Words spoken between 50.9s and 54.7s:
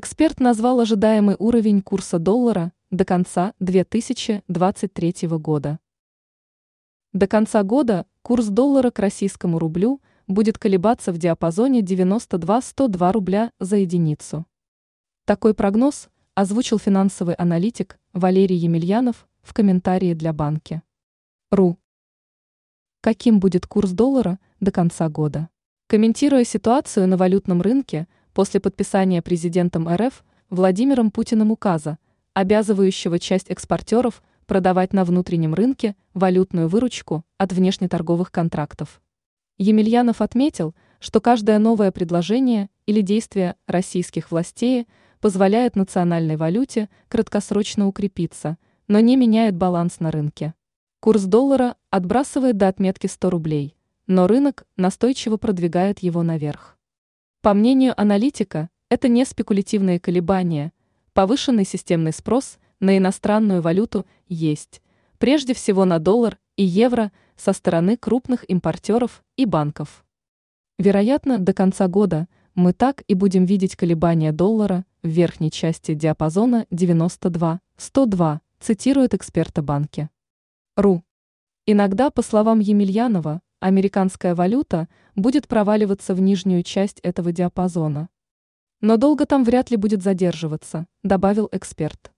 Курс доллара отбрасывает до отметки 100 рублей, но рынок